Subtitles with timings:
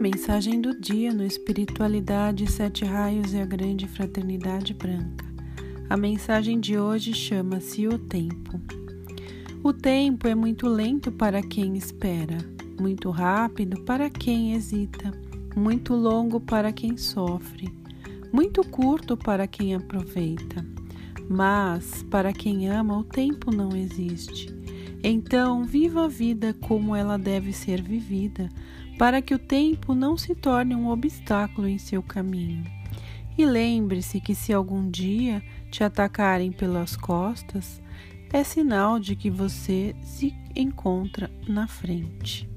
[0.00, 5.24] Mensagem do dia no Espiritualidade, Sete Raios e a Grande Fraternidade Branca.
[5.88, 8.60] A mensagem de hoje chama-se O Tempo.
[9.64, 12.36] O tempo é muito lento para quem espera,
[12.78, 15.12] muito rápido para quem hesita,
[15.56, 17.72] muito longo para quem sofre,
[18.30, 20.64] muito curto para quem aproveita.
[21.26, 24.54] Mas, para quem ama, o tempo não existe.
[25.02, 28.48] Então, viva a vida como ela deve ser vivida
[28.98, 32.64] para que o tempo não se torne um obstáculo em seu caminho.
[33.36, 37.82] E lembre-se que se algum dia te atacarem pelas costas,
[38.32, 42.55] é sinal de que você se encontra na frente.